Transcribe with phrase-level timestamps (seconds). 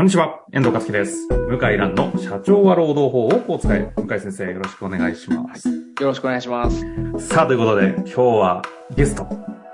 [0.00, 1.28] こんにちは、遠藤和樹です。
[1.28, 3.92] 向井蘭の社長は労働法をお使い。
[3.96, 5.68] 向井先生、よろしくお願いします。
[5.68, 6.80] よろしくお願いします。
[7.18, 8.62] さあ、ということで、今日は
[8.96, 9.24] ゲスト、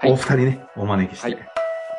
[0.05, 1.49] いお二人ね、お招きして、はい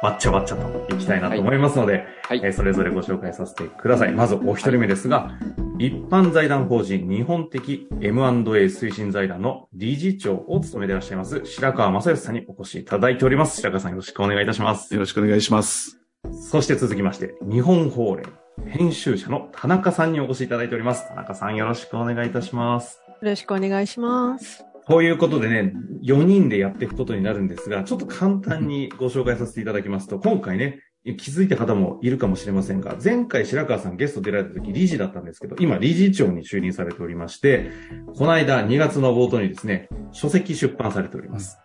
[0.03, 4.11] わっちゃわっちゃといきたいなと思いますので、はいえーそれぞれご紹介させてください。
[4.11, 5.31] まず、お一人目ですが、
[5.79, 13.55] 一般財団法人日本的 M&A 推進財団の理事長を務めていらっしゃいます、白川正義さんにお越しいただいております。
[13.61, 14.93] 白川さんよろしくお願いいたします。
[14.93, 15.96] よろしくお願いします。
[16.31, 18.25] そして続きまして、日本法連
[18.65, 21.07] 編集者の田中さんにお越しいただいております。
[21.07, 23.01] 田中さんよろしくお願いいたします。
[23.07, 24.65] よろしくお願いします。
[24.87, 25.73] ということでね、
[26.03, 30.79] 4人でやっていくことになるんですが、ちょっと簡単にご紹介させていただきますと、今回ね、
[31.15, 37.69] 気づいた方もいるかもしれませんが、前回白川さんゲスト出られた時理事だったんですけど、今理事長に就任されておりまして、
[38.17, 41.57] この間2月の冒頭にですね、書籍出版されております。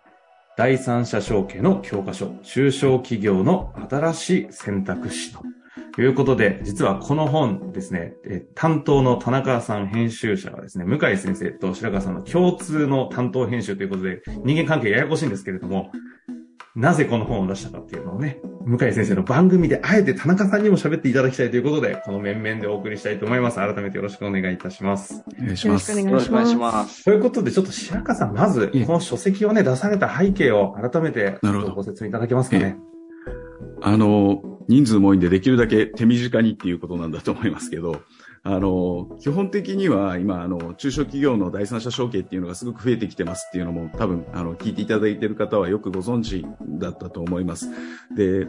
[0.55, 5.41] 第三者承継の教科書、中小企業の新しい選択肢と。
[6.01, 15.91] いうことで、実はこの本ですね、え担当の田中さん編集者はですね、向井先生と白川さんの共通の担当編集ということで、人間関係ややこしいんですけれども、
[16.75, 23.57] なぜこの本を出したかっていうのをね、向井先生の番組であえて田中さんにも喋っていただきたいということで、この面々でお送りしたいと思います。
[23.57, 25.23] 改めてよろしくお願いいたします。
[25.39, 25.91] お願いします。
[25.91, 27.03] よろしくお願いします。
[27.03, 32.77] ということで、ちょっと白川さん、まずこの書籍をね、出された背景を改めて、なるほどご説明いただけますかね？
[33.83, 38.01] あの、人数も多いんでできるだけ手短にっていうことなんだと思いますけど、
[38.45, 46.45] あの、基本的には今、あの、中小企業の第三者承継っていうのがすごく増えてきてますっていうのも多分、あの、聞いていただいている方はよくご存知
[46.79, 47.69] だったと思います。
[48.13, 48.47] で、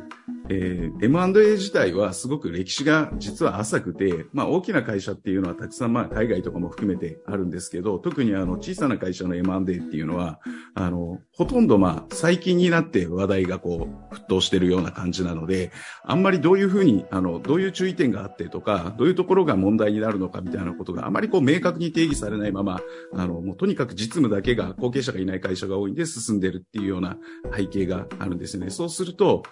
[0.51, 10.41] えー M&A 自体はすごく歴史が実は浅くて、まあ大きな会社っていうのはたくさんまあ海外とかも含めてあるんですけど、特にあの小さな会社の M&A っていうのは、
[10.75, 15.73] あの、ほとんどまあ最近になって話題がこう沸騰してるような感じなので、
[16.05, 22.81] あんまりどういうふうに、あの、どういう注意点があってとか、どういうところが問題になるのかみたいなことがあまりこう明確に定義されないまま、
[23.15, 27.17] あの、もうとにかく実務だけが後継者がいない会社が多いんで進んでるっていうような
[27.55, 28.71] 背景があるんですね。
[28.71, 29.43] そうすると、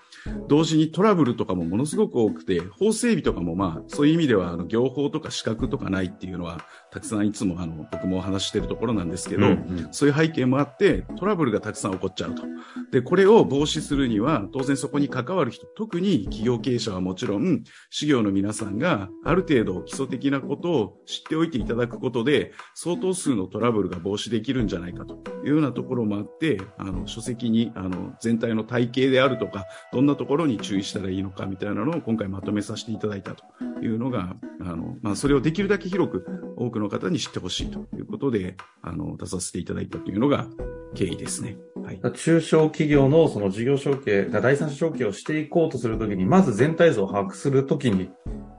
[0.48, 12.42] 同時にトラブルとかもものすごく多くて、法整備とかもまあ、そういう意味では、あの、業法とか資格とかないっていうのは、たくさんいつもあの、僕もお話ししてるところなんですけど、うんうんそういう背景もあって、トラブルがたくさん起こっちゃうと。
[12.92, 33.44] で、これを防止するには、当然そこに関わる人、特に企業経営者はもちろん、事業の皆さんがある程度基礎的なことを知っておいていただくことで、相当数のトラブルが防止できるんじゃないかというようなところもあって、あの、書籍に、あの、全体の体系であるとか、どんなところに注意したらいいのかみたいなのを今回まとめさせていただいたと
[33.82, 36.26] いうのが、あの、まあ、それをできるだけ広く
[36.58, 40.46] 多くの方に知ってほしいということで、あの、出させていただいたというのが
[40.94, 41.56] 経緯ですね。
[41.82, 42.00] はい。
[42.14, 48.10] 中小企業のその事業承継、第三者承継をしていこうとするときに、まず全体像を把握するときに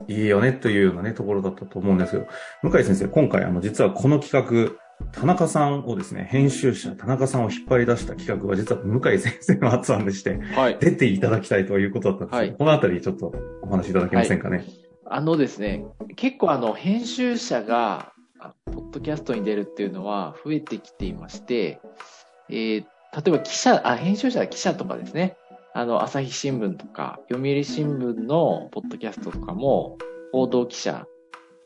[0.07, 2.27] いいよねというようなね、ところだったと思うんですけど、
[2.61, 4.75] 向井先生、今回あの、実はこの企画、
[5.11, 10.77] 田中さんをですね、編集者、田中さんを引っ張り出した企画は実は向井先生の発案でして、はい。
[10.79, 13.33] 出ていただきたいということだったんですけど、はいこのあたりちょっと
[13.63, 14.65] お話しいただけませんかね？
[15.05, 15.83] あのですね、
[16.15, 21.79] 結構あの、編集者が、あポッドキャストに出るっていうのは増えてきていまして、
[22.49, 25.37] えー例えば記者、あ、編集者は記者とかですね、
[25.75, 29.99] あの、朝日新聞とか、読売新聞のポッドキャストとかも、
[30.31, 31.05] 報道記者、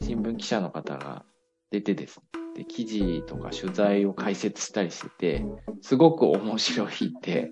[0.01, 1.23] 新聞記者の方が
[1.71, 2.23] 出てですね、
[2.57, 5.45] で記事とか取材を解説したりしてて、
[5.81, 7.51] すごく面白いって、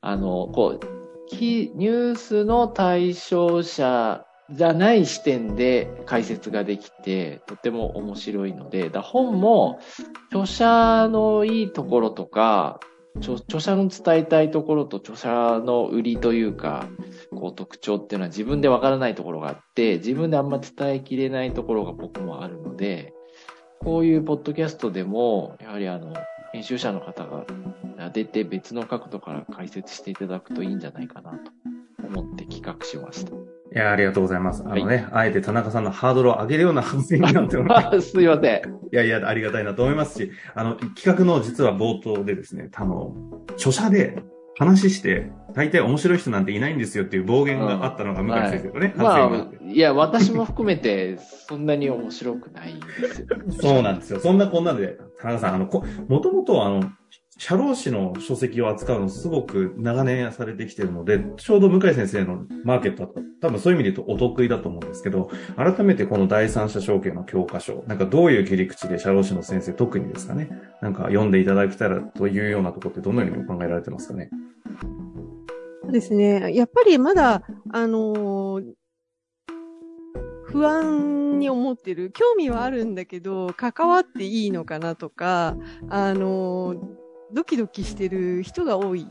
[0.00, 0.86] あの、こう、
[1.30, 9.78] ニュースの対象者じゃない視点で解説ができて、とても面白いので、だ本も
[10.30, 12.80] 著者のいいところとか、
[13.16, 16.86] 著著者の伝えたいところと著者の売りというか、
[17.30, 23.12] こう特徴っていうのは自分でわからないところがあって、自分であんま伝えきれないところが僕もあるので、
[23.80, 26.14] こういうポッドキャストでも、やはりあの、
[26.52, 27.44] 編集者の方が
[28.10, 31.52] 出て別の角度から解説していただくといいんじゃないかなと
[32.06, 33.47] 思って企画しました。
[33.74, 34.62] いや、ありがとうございます。
[34.64, 38.00] あのね、あえて田中さんのハードルを上げるような発言になっております。
[38.12, 38.62] すいません。
[38.92, 43.14] いやいや、ありがたいなと思いますし、あの、企画の実は冒頭でですね、あの、
[43.56, 44.22] 著者で
[44.58, 49.58] 話して、大体面白い人なんていないんですよっていう暴言があったのが向井先生とね、発ま言があって。
[49.60, 53.26] あ、いや、私も含めて、そんなに面白くないんですよ。
[53.60, 54.20] そうなんですよ。
[54.20, 56.90] そんなこんなで、田中さん、あの、こもともとあの、
[57.38, 70.50] 社労士の書籍を扱うのすごく長年されてきてるので、ちょうど向井先生のマーケットだと、多分そういう意味で言うとお得意だと思うんですけど、改めてこの第三者承継の教科書、なんかどういう切り口で社労士の先生特にですかね、
[70.82, 74.30] なんか読んでいただけたらというようなところってどのようにお考えられてますかね。
[75.82, 76.52] そうですね。
[76.52, 78.62] やっぱりまだ、あのー
[80.50, 82.10] 不安に思ってる。
[82.10, 85.58] 興味はあるんだけど、関わっていいのかなとか、
[85.90, 86.74] あの、
[87.32, 89.04] ドキドキしてる人が多い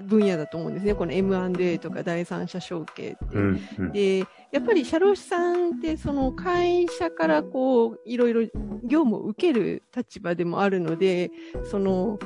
[0.00, 0.94] 分野だと思うんですね。
[0.94, 3.36] この M&A とか第三者承継って。
[3.36, 4.18] うんうんで、
[4.50, 8.42] やっぱり社労士さんってその会社からこう、いろいろ
[8.84, 11.30] 業務を受ける立場でもあるので、
[11.64, 12.18] その、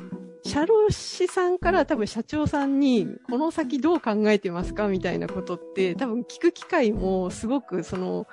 [0.44, 8.26] 社労士さんから多分社長さんに、この先どう考えてますかみたいなことって、多分聞く機会もすごくその、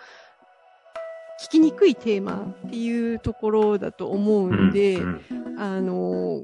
[1.45, 5.21] 聞きにくいテーマっていうところだと思うんで、うん
[5.57, 6.43] あの、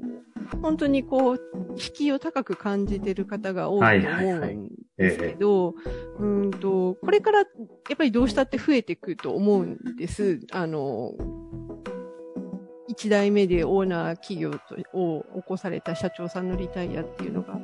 [0.60, 1.40] 本当にこう、
[1.76, 5.74] 敷居を高く感じてる方が多いと思うんですけど、
[6.18, 7.44] うんと、これからや
[7.94, 10.40] っぱりどうしたって増えていくと思うんです。
[10.52, 11.12] あの、
[12.88, 17.58] 一代目でオーナー企業とを起こされた社長さんのリタイアっていうのが。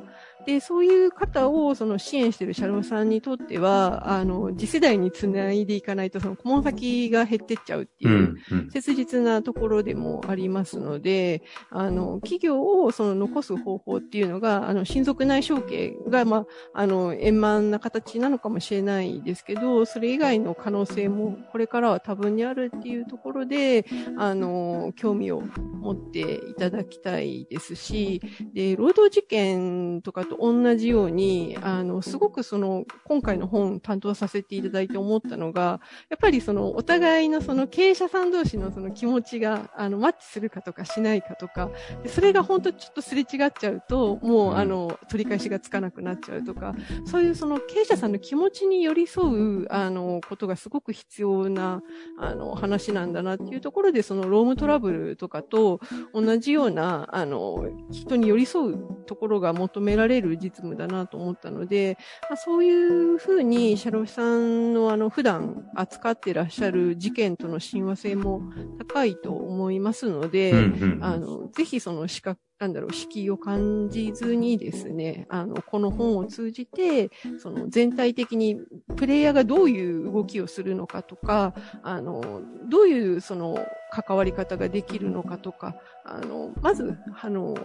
[0.45, 8.35] で、そういう方をその支援している社労さんにとっては、あの、次世代につないでいかないと、その顧問先が減ってっちゃうっていう、
[8.71, 23.85] 切実なところでもありますので、あの、企業をその残す方法っていうのが、あの、親族内承継が、まあ、あの、円満な形なのかもしれないですけど、それ以外の可能性もこれからは多分にあるっていうところで、
[24.17, 26.19] あの、興味を持って
[26.49, 28.21] いただきたいですし、
[28.53, 41.69] で、労働事件とかと同じように、あの、すごくその、今回の本担当させていただいて思ったのが、やっぱりその、お互いのその経営者さん同士のその気持ちが、あの、マッチするかとかしないかとか、
[42.03, 44.57] でそれが本当ちょっとすれ違っちゃうと、もう、うん。
[44.57, 46.75] あの、取り返しがつかなくなっちゃうとか、
[47.05, 51.81] そういうその経営者さんの気持ちに寄り添う、あの、ことがすごく必要な、
[52.19, 55.79] あの、話なんだなっていうところで、その、ロームトラブルとかと
[56.13, 61.97] 同じような、あの、人に寄り添うところが求められる実務だなと思ったので、
[62.29, 68.41] まあ、そういうふうに、社労士さんのあの、普段扱っていらっしゃる事件との親和性も
[68.77, 71.03] 高いと思いますので、うんうん。
[71.03, 77.09] あの、ぜひその資格、なんだろう、敷居を感じずにですね、あの、この本を通じて、
[77.39, 78.57] その全体的に
[78.97, 81.53] プレイヤーがどういう動きをするのかとか、
[81.83, 85.75] あの、どういうその関わり方ができるのかとか、
[86.05, 87.55] あの、まず、あの、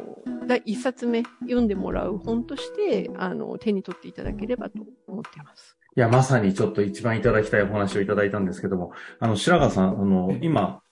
[0.46, 5.76] 第一冊目読んでもらう本として、あの、手に取っていただければと思っています。
[5.96, 10.82] いや、まさにちょっと一番いただきたいお話をいただいたんですけども、あの、白川さん、あの、今、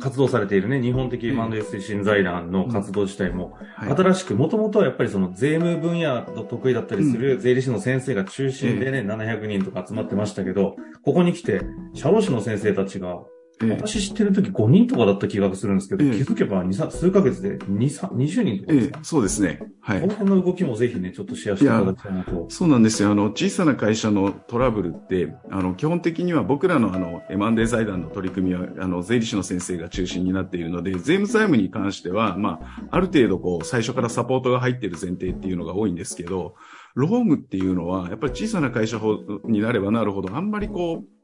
[0.00, 3.96] 活動されているね、日本的 M&A 推進財団の活動自体も、はい。
[3.96, 11.62] 新しく、もともとはやっぱりその税務分野の得意だったりする税理士の先生が中心でね、700人とか集まってましたけど、ここに来て、
[11.94, 13.20] 社労士の先生たちが、
[13.62, 19.60] ええ私知ってる時5人とかだった気がするんですけど、ええ気づけば2、3数ヶ月で2、3 20人とかええですか、そうですね。
[19.80, 20.12] はいこの。
[20.12, 22.46] 辺の動きもぜひね、ちょっとシェアしていただきたいなと。
[22.48, 23.10] そうなんですよ。
[23.10, 36.54] あの、小さな会社のトラブルって、あの、基本的には僕らのあの、M&A 財団の取り組みは、あの、税理士の先生が中心になっているので、税務財務に関しては、まあ、ある程度こう、最初からサポートが入っている前提っていうのが多いんですけど、
[36.94, 39.00] ロームっていうのは、やっぱり小さな会社
[39.44, 41.19] になればなるほど、あんまりこう、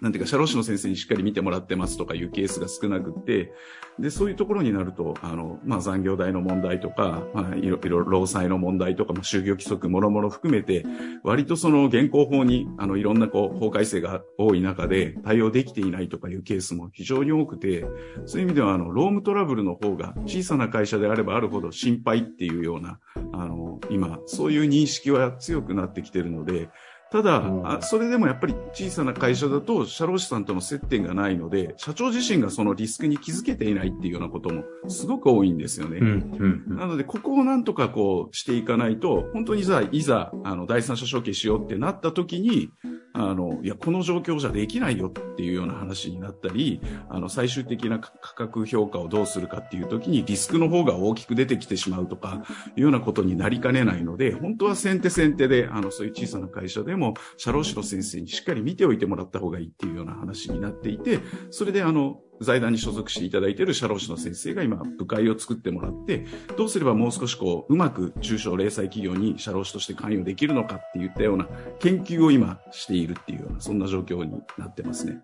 [0.00, 3.52] なんていうか、社労士の先生にしっかり見てもらってますとかいうケースが少なくて、
[3.98, 10.84] で、そういうところになると、あの、まあ、残業代の問題とか、まあ、いろいろ、労災の問題とか、ま、就業規則もろもろ含めて、
[11.22, 17.86] 割とその現行法に、あの、いろんなこう、法改正が多い中で対応できていないとかいうケースも非常に多くて、
[18.24, 22.98] そういう意味では、あの、ロームトラブルの方が小さな会社であればあるほど心配っていうような、
[23.32, 26.70] あの、今、そういう認識は強くなってきてるので、
[27.12, 35.98] ただ、うんあそれでもやっぱり小さな会社だと、社労士さんとの接点がないので、社長自身がそのリスクに気づけていないっていうようなこともすごく多いんですよね。
[35.98, 36.76] うん、うん、うん。
[36.78, 42.70] なので、ここをなんとかこうしていかないと、本当にさ、いざ、あの、第三者承継しようってなった時に、
[43.14, 52.42] あの、いや、この状況じゃできないよっていうような話になったり、あの、最終的な価格評価をどうするかっていう時にリスクの方が大きく出てきてしまうとか、
[52.76, 71.48] いうようなことになりかねないので、本当は先手先手で、あの、そういう小さな会社でも、社労士の先生にしっかり見ておいてもらった方がいいっていうような話になっていて、それであの、財団に所属していただいている社労士の先生が今、部会を作ってもらって、どうすればもう少しこう、うまく中小零細企業に社労士として関与できるのかっていったような
[71.80, 75.20] 研究を今しているっていうような、そんな状況になってますね。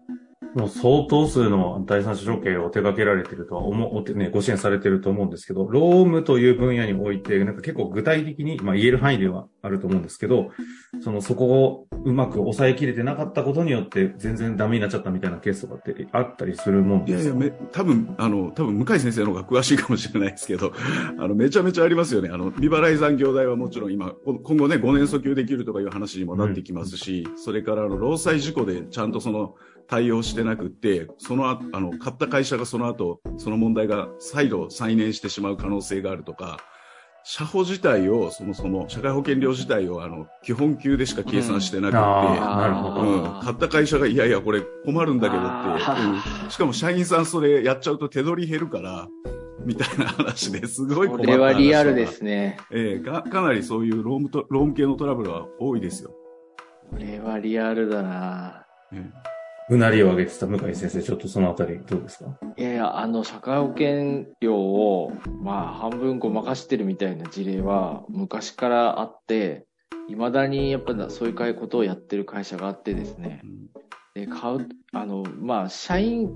[0.55, 10.51] もう相当数の第三者承継を手掛けられてるとは思う、おてね、ご支援されてると思うんですけど、ロームという分野において、なんか結構具体的に、まあ言える範囲ではあると思うんですけど、
[11.01, 17.37] その、そこをうまく抑えきれてなかったことによって、全然ダメになっちゃったみたいなケースとかってあったりするもんですか？
[17.37, 20.73] いやいや、多分、あの、多分、向井先生の方が詳しいかもしれないですけど、
[21.19, 22.31] あの、めちゃめちゃありますよね。
[22.33, 29.55] あの、未払い残業代はもちろん今、今後ね、5年訴求できるとかいう話にもなってきますし、それから、あの、労災事故でちゃんとその、
[29.89, 36.59] 対応してなくって、その後、あの、買った会社がその後、その問題が再度再燃してしまう可能性があるとか、
[37.25, 43.01] 社保自体を、そもそも、社会保険料自体を、あの、基本給でしか計算してなくって、あーなるほど。
[43.03, 46.51] うん、買った会社が、いやいや、これ困るんだけどって、あうん。
[46.51, 49.09] しかも社員さんそれやっちゃうと手取り減るから、
[49.65, 51.43] みたいな話ですごい困これった。
[51.45, 52.07] 話はリアルで。
[52.07, 52.57] すね。
[52.71, 56.15] ええがかなりそういうロームと、ローム系のトラブルは多いですよ。
[56.91, 58.65] これはリアルだな。
[58.93, 59.05] え
[59.71, 62.39] うなりを上げてた向井先生、ちょっとそのあたりどうですか？
[62.57, 69.67] いやいや、あの、社会保険料を、まあ、半分ごまかしてるみたいな事例は、昔からあって、
[70.09, 73.43] 未だにやっぱりそういうことをやってる会社があってですね
[74.17, 74.21] え。
[74.21, 76.31] で、買う、あの、まあ、社員、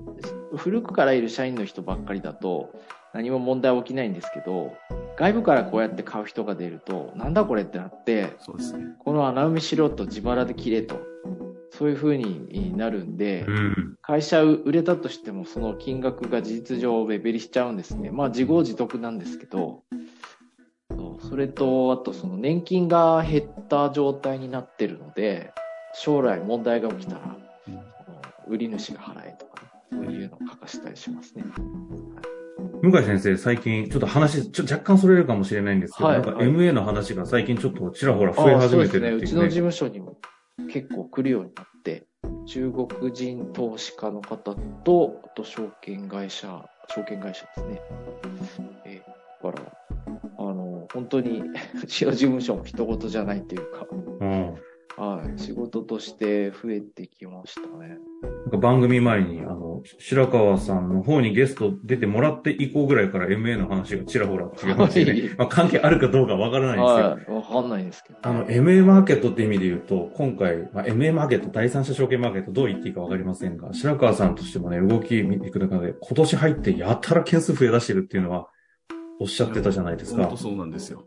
[0.55, 2.69] 古くからいる社員の人ばっかりだと、
[3.13, 4.73] 何も問題起きないんですけど、
[5.17, 8.85] 外部からこうやって買う人が出ると、なんだこれってなって、そうですね。
[8.99, 10.99] この穴埋めしろと自腹で切れと、
[11.77, 13.95] そういう風になるんで、うん。
[14.01, 18.11] 会社売れたとしてもその金額が事実上目減りしちゃうんですね。
[18.11, 19.83] まあ自業自得なんですけど、
[21.29, 25.51] それと、あとその年金が減った状態になってるので、
[25.95, 27.37] 将来問題が起きたら、
[28.47, 31.43] 売り主が払えとか、ね、そういうのを書かせたりしますね。
[32.83, 39.09] 向井先生、最近、ちょっと話、ちょ若干それるかもしれないんですけど、なんかはいはい MA の話が最近ちょっとちらほら増え始めてるっていうね。
[39.09, 39.37] そうですね。
[39.37, 40.17] うちの事務所にも
[40.71, 42.05] 結構来るようになって、
[42.45, 47.81] 中国人投資家の方と、あと証券会社、証券会社ですね。
[48.85, 49.71] えーだから、
[50.37, 51.43] あの、本当に、
[51.83, 54.53] うちの事務所も一言じゃないっていうか、うん。
[54.95, 57.97] はい、仕事として増えてきましたね。
[58.21, 59.62] なんか番組前に、あの、
[59.99, 65.35] 白川さんの方にゲスト出てもらって以降ぐらいから MA の話がちらほら違いましてねはい。
[65.37, 67.35] まあ関係あるかどうかわからないんですよ。
[67.35, 68.19] はい、わかんないんですけど。
[68.21, 78.47] あの、MA マーケットって意味で言うと、今回、まあ、MA マーケット、第三者証券マーケットどう言っていいかわかりませんが、白川さんとしてもね、動き見ていく中で、今年入ってやたら件数増え出してるっていうのは、
[79.19, 80.37] おっしゃってたじゃないですか本当。
[80.37, 81.05] そうなんですよ。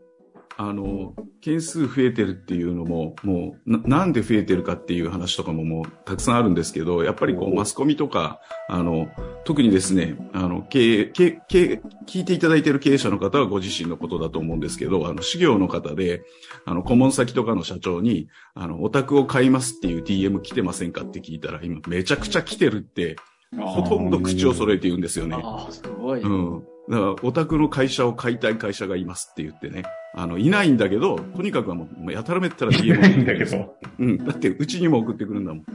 [0.59, 9.07] あの、件数増えてるっていうのも、もうな、なんで増えてるかっていう話とかももうたくさんあるんですけど、やっぱりこう、マスコミとか、あの、
[9.45, 16.23] 特にですね、あの、経営、経営、聞いていただいている経営者の方はご自身のことだと思うんですけど、あの、事業の方で、
[16.65, 23.15] あの、顧問先とかの社長に、あの、お宅を買いますっていう DM 来てませんかって聞いたら、今めちゃくちゃ来てるって、
[23.55, 25.37] ほとんど口を揃えて言うんですよね。
[25.39, 26.21] ああ、すごい。
[26.21, 26.63] うん。
[26.89, 29.83] だから、お宅の会社を買いたい会社がいますって言ってね。
[30.15, 33.75] あの、いないんだけど、とにかくはもう、やたらめったら DM ないんだけど。
[33.99, 34.17] うん。
[34.17, 35.65] だって、うちにも送ってくるんだもん。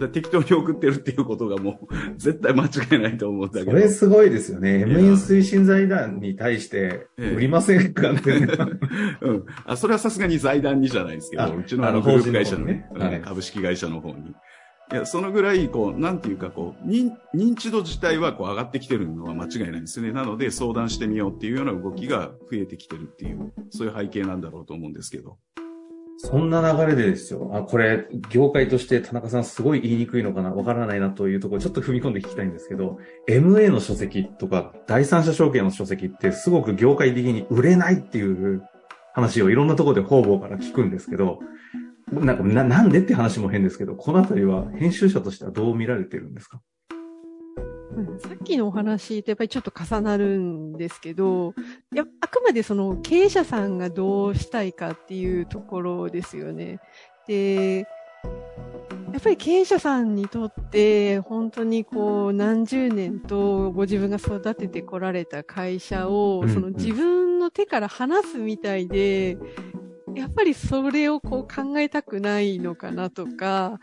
[0.00, 3.70] だ適当に送ってるっていうことがもう、 絶対間違いないと思うんだけど。
[3.70, 4.80] それすごいですよね。
[4.80, 8.48] や MA 推進財団に対して、ええ売りませんかって、ね。
[9.22, 9.44] うん。
[9.64, 14.34] あ、それはさすがに財団にじゃないですけあど、うちのああののグループ会社のね、ねはいうん株式会社の方に。
[14.92, 20.10] いや、そのぐらい、こう、なんていうか、こう、認認知度自体はこう上がってきてるのは間違いないんですね。
[20.10, 25.38] なので、相談してみようっていうような動きが増えてきてるっていう、そういう背景なんだろうと思うんですけど。
[26.22, 27.50] そんな流れでですよ。
[27.54, 38.62] あ、これ、業界として田中さんすごい言いにくいのかなわからないなというところ、ちょっと踏み込んで聞きたいんですけど、MA の書籍とか、第三者証券の書籍ってすごく業界的に売れないっていう
[39.14, 41.38] 話をいろんなところで方々から聞くんですけど、
[42.12, 46.60] なんかな、なんでって話も変ですけど、このあたりは編集者としてはどう見られてるんですか？
[47.96, 51.54] うんさっきのお話とやっぱりちょっと重なるんですけど、
[51.94, 56.78] やあくまでその経営者さんがどうしたいかっていうところですよね。
[57.26, 57.86] で、
[59.12, 66.54] やっぱり経営者さんにとって本当にこう何十年とご自分が育ててこられた会社をうん。
[66.54, 69.36] その自分の手から離すみたいで、
[70.14, 73.80] やっぱりそれをこう考えたくないのかなとか、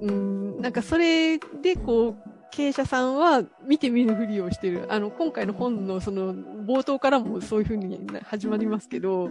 [0.00, 4.86] うん、なんかそれでこう、経営者さんは見て見ぬふりをしてる。
[4.92, 9.30] あの、今回の本のその冒頭からもそういうふうに始まりますけど、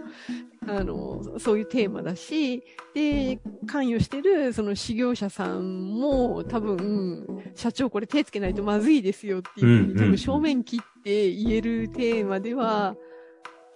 [0.66, 2.62] あの、そういうテーマだし、
[2.94, 12.96] で、関与してるその事業者さんも多分、社長これ手つけないとまずいですよっていうふうに多分正面切って言えるテーマでは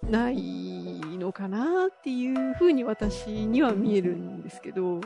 [0.08, 0.81] ない
[1.22, 5.00] のかなっていうふうに私には見えるんですけど、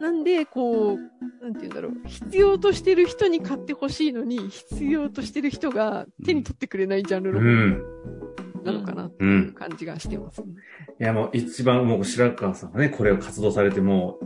[0.00, 0.98] なんで、こう、
[1.42, 7.82] なんて言うんだろう、必要としてる人に買ってほしいのに、必要としてる人が手に取ってくれないジャンルのうん。
[8.64, 9.26] なのかなってう。
[9.26, 10.48] いうん感じがしてますね。
[11.00, 14.18] いや、もう一番もう白川さんがね、これを活動されても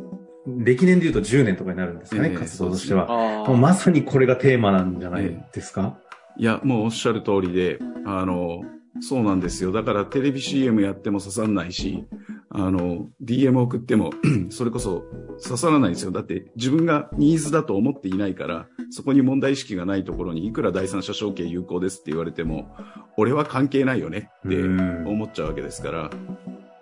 [0.47, 3.07] う、歴年で言うと10年とかになるんですかね、ええ活動としては。
[3.45, 5.99] あもうまさにこれがテーマなんじゃないですか、
[6.38, 8.62] いや、もうおっしゃる通りで、あの、
[9.00, 9.73] そうなんですよ。
[9.73, 12.07] だからテレビ CM やっても刺さんないし、
[12.50, 14.11] あの、DM 送っても、
[14.50, 15.05] それこそ
[15.43, 16.11] 刺さらないんですよ。
[16.11, 22.75] だって自分がニーズだと思っていないから、そこに問題意識がないところにいくら第三者承継有効ですって言われても、
[23.17, 26.11] 俺は関係ないよねってうん思っちゃうわけですから。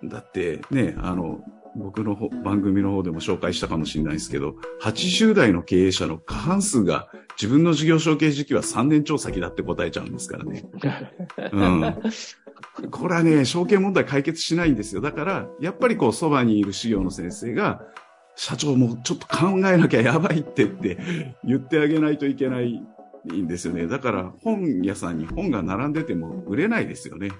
[0.04, 1.40] だってね、あの、
[1.76, 7.08] 僕の方番組の方でも紹介したかもしれないですけど、80代の経営者の過半数が
[7.40, 10.64] 自分の事業承継時期は3年超先だって答えちゃうんですからね。
[11.52, 12.90] うん。
[12.90, 15.00] これはね、承継問題解決しないんですよ。
[15.00, 17.82] だから、やっぱりこう、そばにいる資料の先生が、
[18.34, 20.98] 社長もちょっと考えなきゃやばいってって
[21.44, 22.82] 言ってあげないといけない
[23.32, 23.86] んですよね。
[23.86, 27.30] だから、本屋さんに本が並んでても売れないですよね。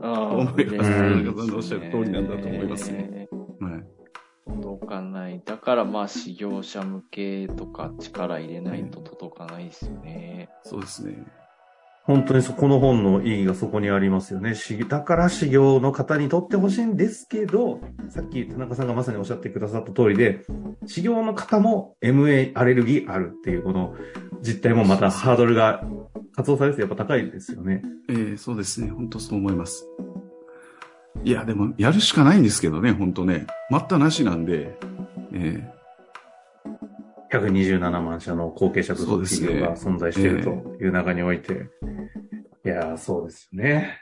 [0.00, 3.17] あ思います田中さんのおっしゃる通りなんだと思いますね。
[4.88, 5.42] かない。
[5.44, 10.48] だからまあ、事業者向けとか力入れないと届かないですよね。
[10.64, 11.24] そうですね。
[12.04, 14.54] 本当にそこの本の意義がそこにありますよね。
[14.54, 20.40] しだから修行の方にとってほしいんですけど、さっき田中さんがまさにおっしゃってくださった通りで、
[20.86, 23.94] 修行の方も MA アレルギーあるっていうこの
[24.40, 25.82] 実態もまたハードルが
[26.34, 27.82] 活動されてやっぱ高いですよね。
[28.08, 28.88] ええそうですね。
[28.90, 29.86] 本当そう思います。
[31.28, 33.46] いや、でも、やるしかないんですけどね、本当ね。
[33.70, 34.78] 待ったなしなんで、
[35.34, 35.62] え
[37.30, 40.50] 127万社の後継者部族企業が存在していると
[40.82, 41.66] いう中において。
[42.64, 43.98] いやー、そうですよね。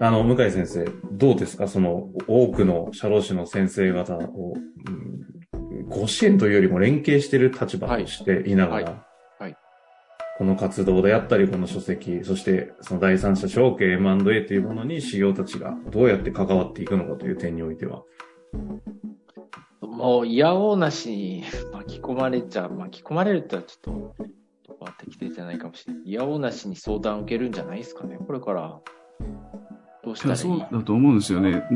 [0.00, 1.68] あの、向井先生、どうですか？
[1.68, 4.54] その、多くの社労士の先生方を、
[4.88, 5.06] うん
[5.88, 8.92] ご支援というよりも連携している立場としていながら、はいはい。
[8.92, 9.05] はい
[10.38, 18.02] この活動であったり、この書籍、そしてその第三者承継 M&A というものに修行たちがどうやって関わっていくのかという点においては。
[19.80, 22.74] もう、いやおうなしに巻き込まれちゃう。
[22.74, 24.14] 巻き込まれるってのはちょっと、
[24.66, 26.02] 言葉適切じゃないかもしれない。
[26.04, 28.18] いやおうなしに相談を受けるんじゃないですかね。
[28.26, 28.78] これから、
[30.04, 30.38] どうしえたらいい？
[30.38, 31.66] そうだと思うんですよね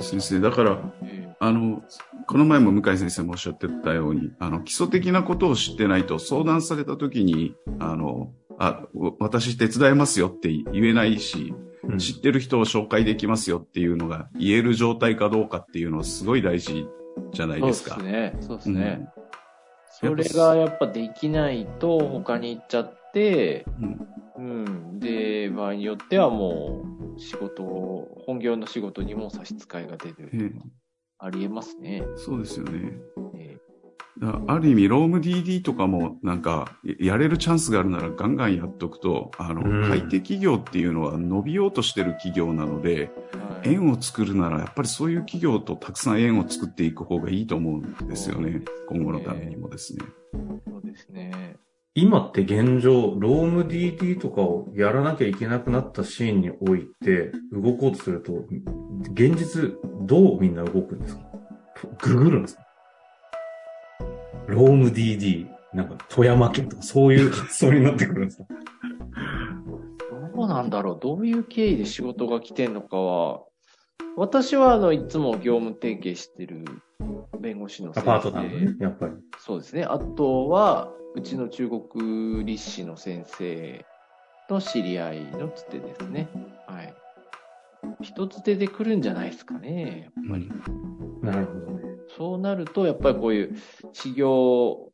[0.00, 1.82] 先生、だから、えあの、
[2.28, 8.86] この前も向井先生もおっしゃってたように、あの、基礎的なことを知ってないと相談された時に、あの、あ、
[9.20, 11.66] 私手伝いますよって言えないし、うん
[11.98, 16.88] 知ってる人を紹介できますよっていうのが言える状態かどうかっていうのはすごい大事
[17.32, 17.96] じゃないそうでか。
[17.96, 18.36] ですすね。
[18.40, 19.08] そうですうんね。
[19.88, 24.08] それがやっぱできないと他に行っちゃって、うん
[24.38, 24.98] うん。
[24.98, 26.84] で、場合によってはも
[27.16, 30.56] う仕事を、本業の仕事にも差し支えが出る。
[31.26, 32.02] ええありえますね。
[32.16, 32.92] そうですよね。
[33.34, 33.56] え
[34.18, 43.10] だある意味、ローム DD とかもなんか、ややれるチャンスがあるならガンガンやっとくと、あの、うん買い手企業っていうのは伸びようとしてる企業なので、はい
[43.64, 48.62] 縁を作るなら、やっぱりそういう企業とたくさん縁を作っていく方がいいと思うんですよね。
[48.88, 50.04] 今後のためにもですね。
[50.66, 51.56] そうですね。
[51.94, 58.44] 今って現状、ローム DD とかをやらなきゃいけなくなったシーンにおいて動こうとすると、
[59.12, 61.22] 現実どうみんな動くんですか？
[62.02, 62.62] ググるんですか？
[64.48, 68.44] ローム DD、なんか富山県とかそういう 発想になってくるんですか？
[70.34, 70.98] どうなんだろう？
[71.00, 73.40] どういう経緯で仕事が来てんのかは、
[74.16, 76.64] 私はあの、いつも業務提携してる
[77.40, 79.12] 弁護士のア先生パートなんでね、やっぱり。
[79.38, 79.84] そうですね。
[79.84, 83.84] あとは、うちの中国立志の先生
[84.48, 86.28] と知り合いのつてですね。
[86.66, 86.94] はい。
[88.02, 90.10] 一つ手で来るんじゃないですかね。
[90.16, 90.50] やっぱり。
[91.22, 91.82] なるほどね。
[92.16, 93.56] そうなると、やっぱりこういう
[93.92, 94.92] 修行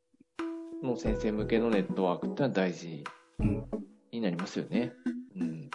[0.83, 3.05] の先生向けのネットワークってのは大事
[3.39, 3.65] うん
[4.13, 4.93] になりますよね。
[5.37, 5.71] うん。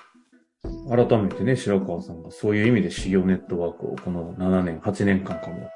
[0.90, 5.70] 改めてね、白川さんがそういう意味で修行ネットワークをこの7年、8年間かも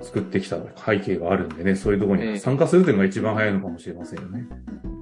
[0.00, 4.46] 作ってきた背景があるんでね、そういうところに参加するというのが一番早いのかもしれませんよね。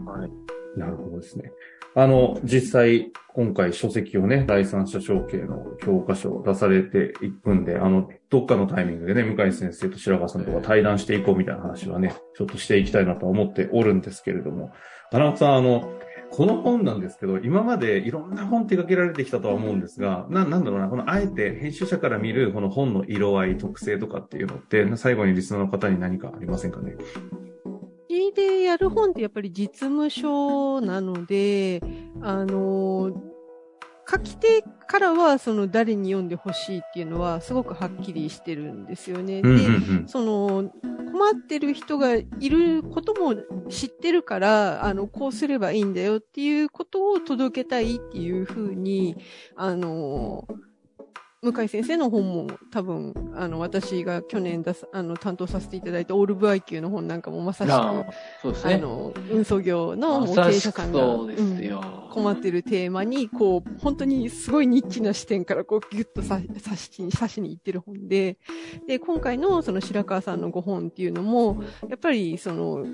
[0.07, 0.79] はい。
[0.79, 1.53] なるほどですね。
[2.01, 14.71] あの、実際、今回書籍をね、第三者承継の教科書を出されていくんで、あの、どっかのタイミングでね、向井先生と白川さんとか対談していこうみたいな話はね、ちょっとしていきたいなとは思っておるんですけれども、
[15.11, 15.93] 田中さん、あの、
[16.31, 26.93] この本なんですけど、今までいろんな本手掛けられてきたとは思うんですが、な、なんだろうな、このあえて編集者から見るこの本の色合い、特性とかっていうのって、最後にリスナーの方に何かありませんかね？
[26.93, 27.48] う
[28.09, 31.81] ちでやる本ってやっぱり実務書なので、
[32.23, 33.13] あの、
[34.11, 39.43] 書き手からはその誰に読んでほしいっていうのはすごくはっきりしてるんですよね。
[39.43, 39.69] で、うんうんう
[40.05, 40.09] ん。
[40.09, 40.73] その、
[41.13, 43.35] 困ってる人がいることも
[43.69, 49.17] 知ってるから、あの、こうすればいいんだよっていうことを届けたいっていうふうに、
[49.57, 50.49] あの、
[51.41, 58.05] 向井先生の本も多分、あの、私が去年出す、あの、担当させていただいたオールブ IQ の本なんかもまさしく、あ
[58.43, 58.75] そうですね。
[58.75, 62.09] あの、運送業の経営者さんが、そうですうんよ。
[62.13, 68.39] 困ってるテーマに、こう、本当にすごいニッチな視点から、こう、ギュッとさ刺し、刺しにいってる本で、
[68.89, 72.85] で、今回のその白川さんのご本っていうのも、やっぱりその、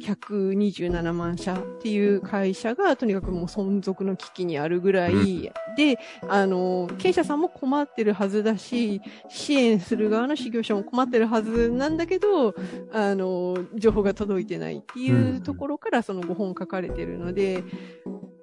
[0.00, 12.54] 127万社っていう会社がとにかくもう存続の危機にあるぐらいで、あの、経営者さんも困ってるはずだし、支援する側の事業者も困ってるはずなんだけど、
[12.92, 17.64] あの、情報が届いてないっていうところからそのご本書かれてるので、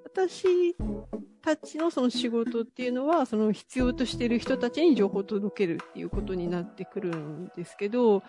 [0.06, 0.76] 私
[1.46, 8.24] たちのその仕事っていうのは、その必要としている人たちに情報を届けるっていうことになってくるんですけど、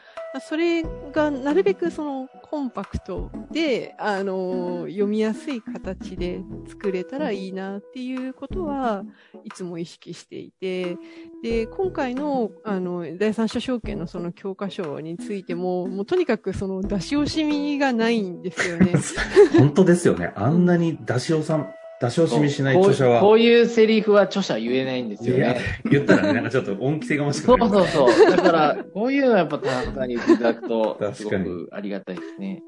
[0.47, 9.03] それがなるべくそのコンパクトで、あの、読みやすい形で作れたらいいなっていうことは
[9.45, 10.99] いつも意識していて、
[11.43, 18.93] で、今回の、あの、第三者証券のその教科書についても、もうとにかくその出し惜しみがないんですよね。
[19.57, 20.33] 本当ですよね。
[20.37, 23.21] あんなに出し惜さん、出し惜しみしない著者は。
[23.21, 25.61] こうこういうセリフは著者言えないんですよね。
[25.91, 28.31] 言ったらね、なんかちょっと恩着せがましくそうそうそう。
[28.31, 32.63] だから、 こういうのはやっぱ淡々に言っていただくと、すごくありがたいですね。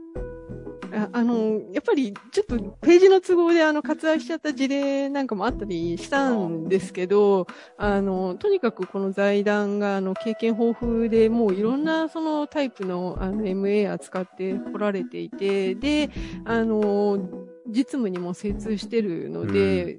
[0.92, 16.10] ああの、やっぱりちょっとページの都合であの割愛しちゃった事例なんかもあったりしたんですけど、あの、とにかくこの財団があの経験豊富でもういろんなそのタイプのあの MA 扱って来られていて、で、
[16.44, 17.18] あの、
[17.68, 19.98] 実務にも精通してるので、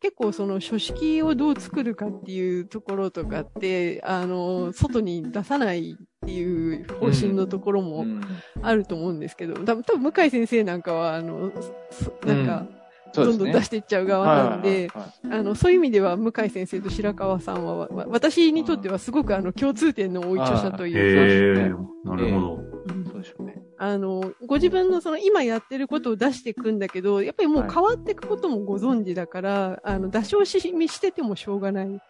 [0.00, 8.22] 結構その書式をどう作るかっていうところとかって、あの、外に出さないっていう方針のところもうん。
[8.62, 11.52] あると思うんですけど、多分、多分向井先生なんかは、あの、
[11.90, 12.66] そなんか。
[13.14, 14.90] どんどん出していっちゃう側なんで、
[15.30, 22.64] あの、そういう意味では、向井先生と白川さんは、わ私にとってはすごくあの、共通点の多い著者とへいうか、え、なるほど。
[22.86, 23.04] うん。
[23.04, 23.47] そうでしょうね。
[23.78, 32.00] あの、ご自分のその今やってることを出していくんだけど、やっぱりもう変わっていくこともご存知だから、あの、出し惜しみしててもしょうがない。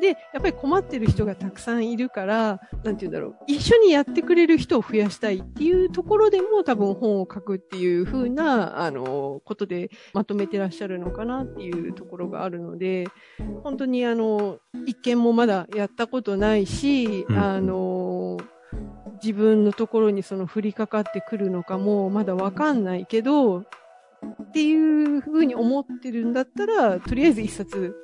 [0.00, 13.06] で、やっぱり困ってる人がたくさんいるから、なんて言うんだろう、一緒にやってくれる人を増やしたいっていうところでも多分本を書くっていう風な、あの、ことでまとめてらっしゃるのかなっていうところがあるので、
[13.64, 17.36] 本当にあの、一件もまだやったことないし、うん。
[17.36, 18.36] あの、
[19.22, 23.64] 自分のところにその降りかかってくるのかもまだわかんないけど、っ
[24.52, 27.94] ていうふうに思ってるんだったら、とりあえず一冊、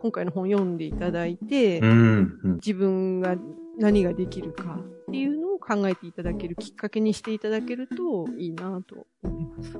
[0.00, 2.38] 今回の本読んでいただいて、うん。
[2.44, 3.36] うん自分が
[3.78, 4.78] 何ができるか
[5.08, 9.70] っていうのを考えていただけるきっかけにしていただけるといいなと思います。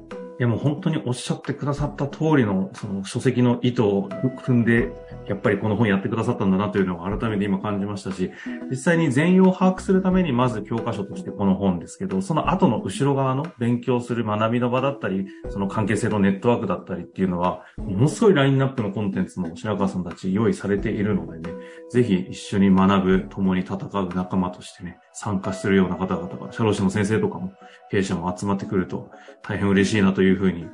[0.41, 4.91] いやもう本当におっしゃってくださった通りの、その書籍の意図を踏んで、
[5.27, 8.31] やっぱりこの本やってくださったんだなというのを改めて今感じましたし、
[8.71, 21.55] 実際に全容を把握するためにまず教科書としてこの本ですけど、その後の後ろ側の勉強する学びの場だったり、その関係性のネットワークだったりっていうのは、ものすごいラインナップのコンテンツも白川さんたち用意されているのでね、
[21.91, 27.53] ぜひ一緒に学ぶ、共に戦う仲間としてね、参加するような方々が、社労士の先生とかも、
[27.91, 29.11] 経営者も集まってくると、
[29.43, 30.65] 大変嬉しいなというふうに、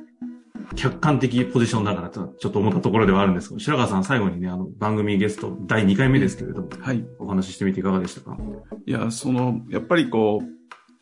[0.75, 7.05] 客観的ポジションだからとちょっと思ったところではあるんですけど、白川さん最後にね、あの、番組ゲスト第2回目ですけれども、はい。
[7.19, 8.37] お話ししてみていかがでしたか？
[8.85, 10.47] いや、その、やっぱりこう、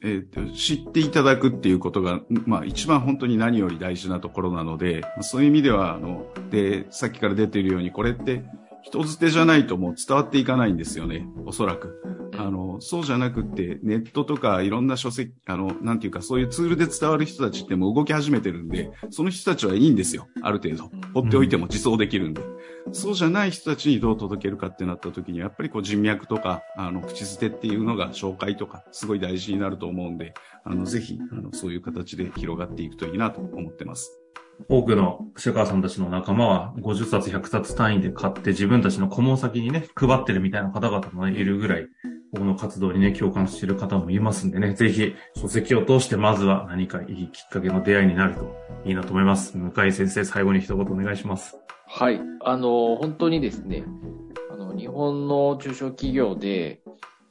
[0.02, 8.44] えーと知っていただくっていうことが、まあ一番本当に何より大事なところなので、まあそういう意味では、あの、で、さっきから出ているように、これって
[8.82, 12.02] 人づてじゃないともう伝わっていかないんですよね、おそらく。
[12.38, 20.92] あの、そうじゃなくって、ネットとかいろんな書籍、あの、なんていうか、そういうツールで伝わる人たちってもう動き始めてるんで、その人たちはいいんですよ、ある程度。
[21.14, 22.42] 放っておいても自走できるんで。
[22.92, 34.25] そうじゃない人たちにどう届けるかってなった時に、やっぱりこう人脈とか、あの、口づてっていうのが紹介とか、すごい大事になると思うんで、あの、ぜひ、あの、そういう形で広がっていくといいなと思ってます。
[34.70, 41.88] 多くの白川さんたちの仲間は50冊100冊単位で買って自分たちの顧問先にね、配ってるみたいな方々もいるぐらい、
[42.36, 49.58] この活動にね、共感している方もいますんでね、ぜひ書籍を通してまずは何かいいきっかけの出会いになるといいなと思います。
[49.58, 51.58] 向井先生、最後に一言お願いします。
[51.88, 52.20] はい。
[52.42, 53.84] あの、本当にですね、
[54.52, 56.82] あの、日本の中小企業で、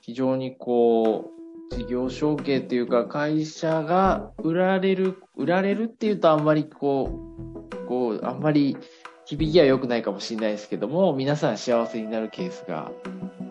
[0.00, 1.34] 非常にこう、
[1.70, 7.11] 事業承継っていうか、会社が売られる、売られるっていうとあんまりこ
[7.70, 8.77] う、こう、あんまり
[9.27, 12.92] 響きは良くないかもしれないですけども、皆さん幸せになるケースが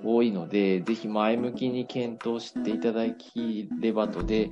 [0.03, 4.51] 多いので、ぜひ前向きに検討していただければとで、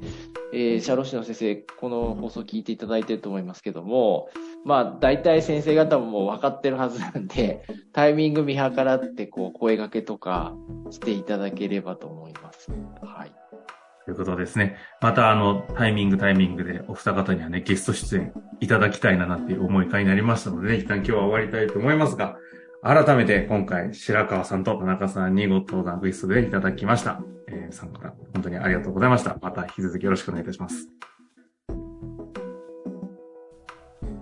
[0.54, 4.30] えー、社労士の先生、この放送聞いていただいてると思いますけども、
[4.66, 10.56] まあ、大体先生方ももう分かってるはずなんで、 タイミング見計らって、こう、声掛けとか
[10.90, 12.72] していただければと思います。
[13.02, 13.41] はい。
[14.06, 14.78] ということですね。
[15.02, 22.38] また、あの、タイミングタイミングでお二方にはね、ゲスト出演いただきたいななっていう思い会になりましたので、ね、一旦今日は終わりたいと思いますが、
[22.84, 27.22] 改めて今回、白川さんと田中さんにご登壇ゲストでいただきました。
[27.48, 29.38] えー、参加、本当にありがとうございました。
[29.40, 30.88] また引き続きよろしくお願いいたします。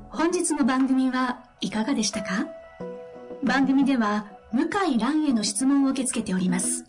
[0.09, 2.47] 本日の番組はいかがでしたか？
[3.43, 6.88] 番組では、向井蘭への質問を受け付けております。